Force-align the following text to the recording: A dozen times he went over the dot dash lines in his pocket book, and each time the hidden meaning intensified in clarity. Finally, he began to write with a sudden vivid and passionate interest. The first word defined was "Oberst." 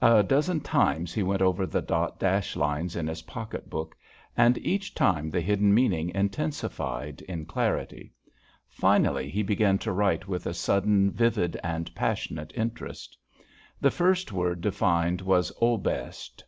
A 0.00 0.22
dozen 0.22 0.60
times 0.60 1.12
he 1.12 1.24
went 1.24 1.42
over 1.42 1.66
the 1.66 1.82
dot 1.82 2.20
dash 2.20 2.54
lines 2.54 2.94
in 2.94 3.08
his 3.08 3.22
pocket 3.22 3.68
book, 3.68 3.96
and 4.36 4.56
each 4.58 4.94
time 4.94 5.28
the 5.28 5.40
hidden 5.40 5.74
meaning 5.74 6.10
intensified 6.14 7.20
in 7.22 7.46
clarity. 7.46 8.12
Finally, 8.68 9.28
he 9.28 9.42
began 9.42 9.76
to 9.78 9.90
write 9.90 10.28
with 10.28 10.46
a 10.46 10.54
sudden 10.54 11.10
vivid 11.10 11.58
and 11.64 11.92
passionate 11.96 12.52
interest. 12.54 13.18
The 13.80 13.90
first 13.90 14.30
word 14.30 14.60
defined 14.60 15.20
was 15.20 15.50
"Oberst." 15.60 16.44